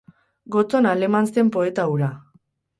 Gotzon 0.55 0.87
Aleman 0.93 1.31
zen 1.37 1.53
poeta 1.59 1.87
hura. 1.95 2.13